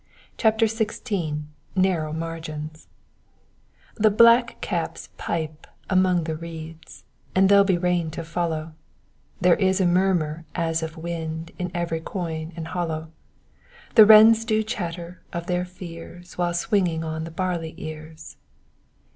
CHAPTER 0.35 0.65
XVI 0.65 1.43
NARROW 1.75 2.11
MARGINS 2.13 2.87
The 3.93 4.09
black 4.09 4.59
caps 4.59 5.09
pipe 5.19 5.67
among 5.91 6.23
the 6.23 6.35
reeds, 6.35 7.03
And 7.35 7.47
there'll 7.47 7.63
be 7.63 7.77
rain 7.77 8.09
to 8.17 8.23
follow; 8.23 8.73
There 9.41 9.57
is 9.57 9.79
a 9.79 9.85
murmur 9.85 10.43
as 10.55 10.81
of 10.81 10.97
wind 10.97 11.51
In 11.59 11.69
every 11.75 11.99
coign 12.01 12.51
and 12.55 12.69
hollow; 12.69 13.11
The 13.93 14.07
wrens 14.07 14.43
do 14.43 14.63
chatter 14.63 15.21
of 15.33 15.45
their 15.45 15.65
fears 15.65 16.35
While 16.35 16.55
swinging 16.55 17.03
on 17.03 17.23
the 17.23 17.29
barley 17.29 17.75
ears. 17.77 18.37